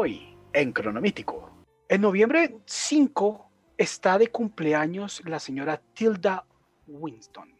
[0.00, 1.66] Hoy, en Cronomítico.
[1.88, 6.46] En noviembre 5 está de cumpleaños la señora Tilda
[6.86, 7.52] Winston.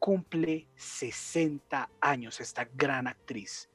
[0.00, 3.70] Cumple 60 años esta gran actriz.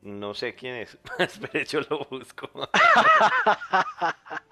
[0.00, 0.98] No sé quién es.
[1.20, 2.50] Espere, yo lo busco.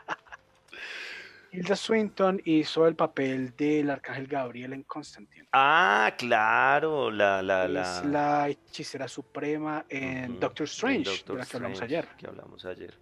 [1.51, 5.49] Tilda Swinton hizo el papel del arcángel Gabriel en Constantine.
[5.53, 8.03] Ah, claro, la, la, Es la.
[8.05, 12.17] la hechicera suprema en Doctor Strange, Doctor de la que hablamos Strange, ayer.
[12.17, 12.99] Que hablamos ayer.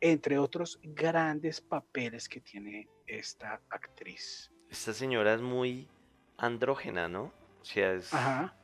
[0.00, 4.50] Entre otros grandes papeles que tiene esta actriz.
[4.68, 5.88] Esta señora es muy
[6.36, 7.32] andrógena, ¿no?
[7.62, 8.12] O sea, es.
[8.12, 8.54] Ajá.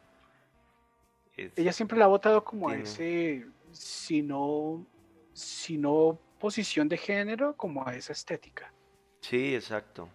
[1.37, 4.85] es- Ella siempre la ha votado como a ese, si no,
[5.33, 8.73] si no posición de género, como a esa estética.
[9.23, 10.09] Sí, exacto.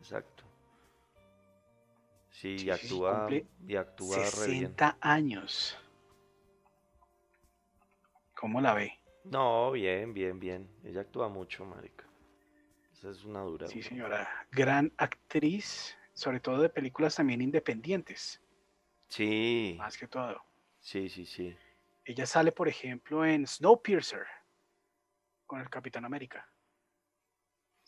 [0.00, 0.42] Exacto.
[2.30, 3.28] Sí, y actúa,
[3.66, 4.30] y actúa re bien.
[4.32, 5.78] 60 años.
[8.34, 8.98] ¿Cómo la ve?
[9.24, 10.68] No, bien, bien, bien.
[10.84, 12.04] Ella actúa mucho, marica.
[12.92, 13.66] Esa es una dura.
[13.66, 14.46] Sí, señora.
[14.50, 18.40] Gran actriz, sobre todo de películas también independientes,
[19.08, 20.42] Sí, más que todo.
[20.80, 21.56] sí, sí, sí.
[22.04, 24.26] Ella sale, por ejemplo, en Snowpiercer
[25.46, 26.48] con el Capitán América.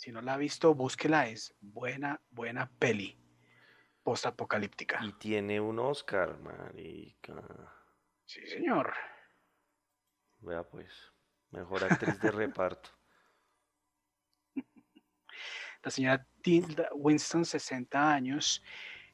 [0.01, 3.19] Si no la ha visto, búsquela, es buena, buena peli
[4.03, 4.99] postapocalíptica.
[5.05, 7.43] Y tiene un Oscar, marica.
[8.25, 8.95] Sí, señor.
[10.39, 10.91] Vea pues,
[11.51, 12.89] mejor actriz de reparto.
[15.85, 18.65] La señora Tilda Winston, 60 años.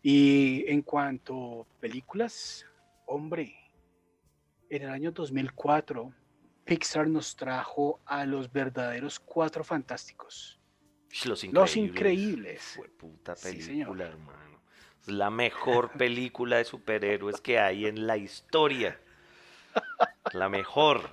[0.03, 2.65] Y en cuanto a películas,
[3.07, 3.57] hombre,
[4.71, 6.15] en el año 2004,
[6.65, 10.56] Pixar nos trajo a los verdaderos cuatro fantásticos.
[11.25, 11.55] Los Increíbles.
[11.55, 12.63] Los Increíbles.
[12.77, 14.61] Fue puta Sí, película, hermano.
[15.03, 19.01] Es la mejor película de superhéroes que hay en la historia.
[20.33, 21.09] La mejor.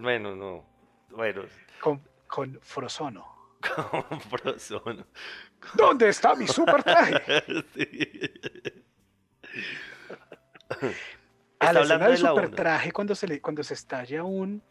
[0.00, 0.64] Bueno, no.
[1.10, 1.42] Bueno,
[1.80, 3.56] Con, con Frozono.
[3.60, 5.06] con Frozono.
[5.74, 7.22] ¿Dónde está mi super traje?
[7.74, 8.10] Sí.
[11.58, 14.62] A la escena hablando del de super traje, cuando se, le, cuando se estalla un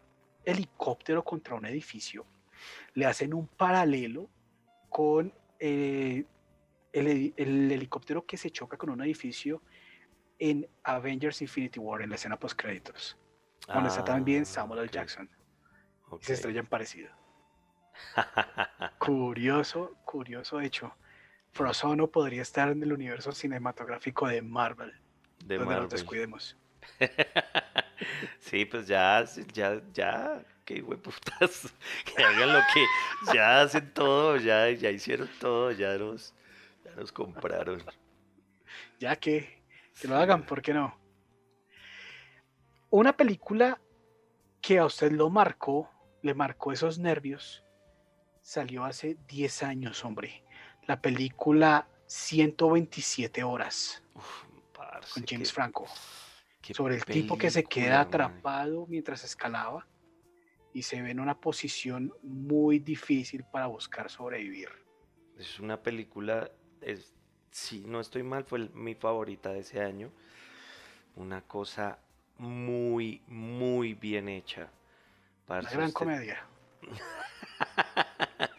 [0.44, 2.26] helicóptero contra un edificio,
[2.94, 4.28] le hacen un paralelo
[4.92, 6.24] con eh,
[6.92, 9.62] el, heli- el helicóptero que se choca con un edificio
[10.38, 13.16] en Avengers Infinity War, en la escena post créditos,
[13.66, 14.88] donde está también Ah, Samuel L.
[14.90, 15.28] Jackson.
[16.10, 16.22] Y ok.
[16.22, 17.10] se estrellan parecido.
[18.98, 20.94] Curioso, curioso hecho.
[21.52, 24.92] Frozono podría estar en el universo cinematográfico de Marvel,
[25.44, 25.88] De donde nos Marvel.
[25.90, 26.56] descuidemos.
[28.40, 29.24] Sí, pues ya,
[29.54, 31.72] ya, ya, qué hueputas,
[32.16, 32.84] que hagan lo que,
[33.34, 36.34] ya hacen todo, ya, ya hicieron todo, ya nos,
[36.84, 37.82] ya nos compraron.
[38.98, 39.62] Ya que,
[40.00, 40.96] que lo hagan, ¿por qué no?
[42.90, 43.80] Una película
[44.60, 45.90] que a usted lo marcó,
[46.22, 47.64] le marcó esos nervios,
[48.42, 50.44] salió hace 10 años, hombre.
[50.86, 54.02] La película 127 horas
[54.74, 55.86] Parce, con James qué- Franco.
[56.60, 58.06] qué sobre el tipo que se queda man.
[58.06, 59.86] atrapado mientras escalaba
[60.72, 64.68] y se ve en una posición muy difícil para buscar sobrevivir.
[65.38, 66.50] Es una película,
[66.80, 67.14] es,
[67.50, 70.10] si no estoy mal, fue el- mi favorita de ese año.
[71.16, 71.98] Una cosa
[72.38, 74.62] muy, muy bien hecha.
[74.62, 74.70] Una
[75.46, 76.46] Parce, gran usted- comedia.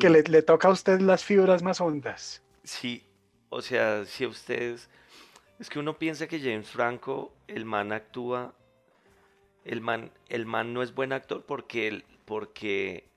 [0.00, 2.42] Que le, le toca a usted las fibras más hondas.
[2.62, 3.04] Sí,
[3.48, 4.90] o sea, si ustedes...
[5.58, 8.54] Es que uno piensa que James Franco, el man actúa...
[9.64, 13.08] El man, el man no es buen actor porque, él- porque,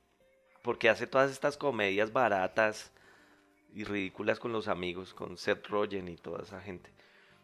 [0.62, 2.92] porque hace todas estas comedias baratas
[3.74, 6.92] y ridículas con los amigos, con Seth Rogen y toda esa gente.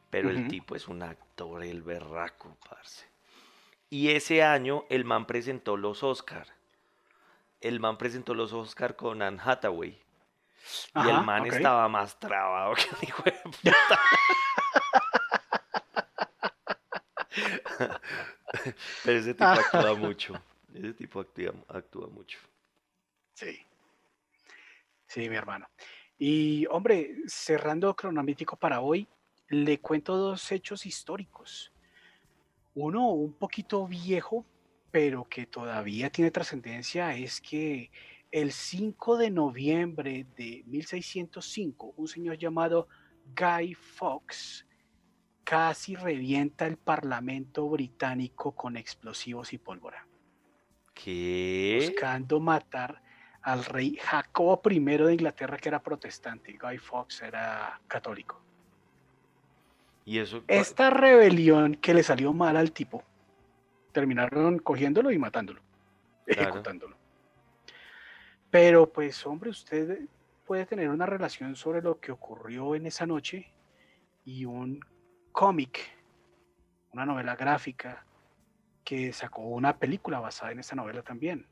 [0.10, 3.06] Pero el tipo es un actor, el berraco, parce.
[3.90, 6.48] Y ese año el man presentó los Oscar.
[7.62, 10.02] El man presentó los Oscar con Anne Hathaway.
[10.96, 14.00] Y el man estaba más trabado que un hijo de puta.
[19.04, 20.42] Pero ese tipo actúa mucho.
[20.74, 22.40] Ese tipo actúa, actúa mucho.
[23.34, 23.60] Sí.
[25.08, 25.68] Sí, mi hermano.
[26.18, 29.08] Y hombre, cerrando cronológico para hoy,
[29.50, 31.72] le cuento dos hechos históricos.
[32.74, 34.46] Uno un poquito viejo,
[34.92, 37.92] pero que todavía tiene trascendencia, es que
[38.32, 42.88] el 5 de noviembre de 1605, un señor llamado
[43.36, 44.66] Guy Fawkes
[45.48, 50.06] casi revienta el Parlamento británico con explosivos y pólvora
[50.94, 51.80] ¿Qué?
[51.80, 53.02] buscando matar
[53.44, 56.58] al rey Jacobo I de Inglaterra, que era protestante.
[56.62, 58.42] Guy Fawkes era católico.
[60.04, 60.44] Y eso.
[60.48, 63.06] Esta rebelión que le salió mal al tipo
[63.94, 65.62] terminaron cogiéndolo y matándolo,
[66.26, 66.98] ejecutándolo.
[68.50, 70.10] Pero pues hombre, usted
[70.46, 73.54] puede tener una relación sobre lo que ocurrió en esa noche
[74.26, 74.82] y un
[75.38, 75.88] cómic,
[76.94, 78.04] una novela gráfica
[78.84, 81.46] que sacó una película basada en esa novela también.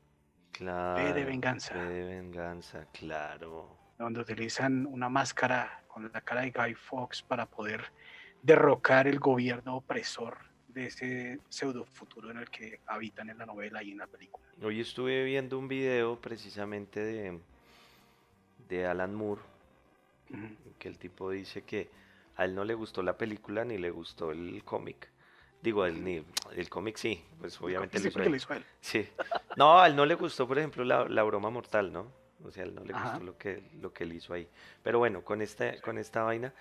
[0.50, 1.14] Claro.
[1.14, 1.72] de venganza.
[1.74, 3.78] de venganza, claro.
[3.96, 7.84] Donde utilizan una máscara con la cara de Guy Fawkes para poder
[8.42, 10.36] derrocar el gobierno opresor
[10.66, 14.44] de ese pseudo futuro en el que habitan en la novela y en la película.
[14.64, 17.38] Hoy estuve viendo un video precisamente de,
[18.68, 19.42] de Alan Moore,
[20.76, 21.88] que el tipo dice que
[22.36, 25.08] a él no le gustó la película ni le gustó el cómic.
[25.62, 26.24] Digo, el,
[26.54, 28.64] el cómic sí, pues obviamente sí, lo hizo, él.
[28.80, 29.08] Sí.
[29.56, 32.12] No, a él no le gustó, por ejemplo, la, la broma mortal, ¿no?
[32.44, 34.48] O sea, a él no le gustó lo que, lo que él hizo ahí.
[34.82, 36.52] Pero bueno, con esta, con esta vaina,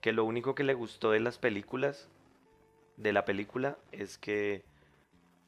[0.00, 2.08] que lo único que le gustó de las películas,
[2.96, 4.64] de la película, es que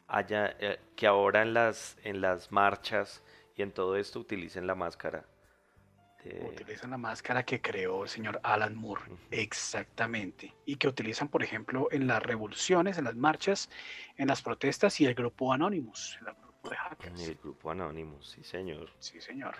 [0.06, 3.24] haya, eh, que ahora en las, en las marchas
[3.56, 5.24] y en todo esto utilicen la máscara
[6.24, 10.54] Utilizan la máscara que creó el señor Alan Moore, exactamente.
[10.66, 13.70] Y que utilizan, por ejemplo, en las revoluciones, en las marchas,
[14.16, 17.20] en las protestas y el grupo Anonymous, el grupo de hackers.
[17.20, 18.90] El grupo Anonymous, sí señor.
[18.98, 19.54] Sí señor.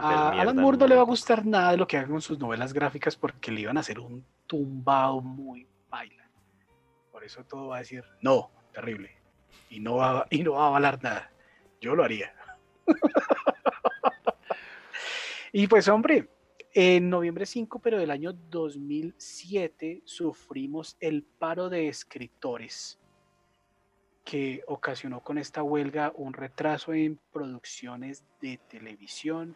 [0.00, 2.38] a Alan Moore no le va a gustar nada de lo que hagan con sus
[2.38, 6.28] novelas gráficas porque le iban a hacer un tumbado muy baila.
[7.10, 9.16] Por eso todo va a decir, no, terrible.
[9.70, 11.30] Y no va, y no va a avalar nada.
[11.80, 12.34] Yo lo haría.
[15.54, 16.30] Y pues hombre,
[16.72, 22.98] en noviembre 5, pero del año 2007, sufrimos el paro de escritores
[24.24, 29.54] que ocasionó con esta huelga un retraso en producciones de televisión,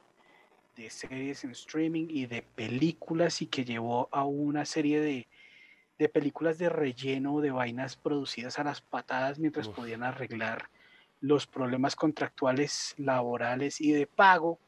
[0.76, 6.58] de series en streaming y de películas y que llevó a una serie de, películas
[6.58, 10.69] de relleno de vainas producidas a las patadas mientras podían arreglar
[11.22, 14.58] los problemas contractuales, laborales y de pago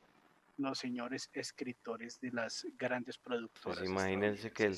[0.58, 3.78] los señores escritores de las grandes productoras.
[3.78, 4.76] Pues imagínense que el,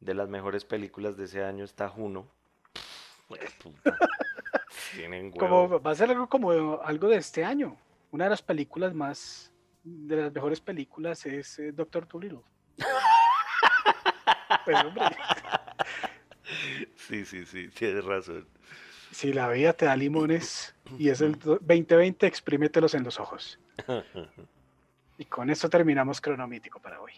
[0.00, 2.30] de las mejores películas de ese año está Juno.
[4.94, 7.76] Tienen como, va a ser algo como algo de este año.
[8.10, 9.52] Una de las películas más,
[9.84, 12.42] de las mejores películas es eh, Doctor Dolittle.
[14.64, 14.76] Pues,
[16.96, 18.46] sí, sí, sí, tienes razón.
[19.10, 23.58] Si la vida te da limones y es el 2020, exprímetelos en los ojos.
[25.20, 27.12] Y con esto terminamos Cronomítico para hoy.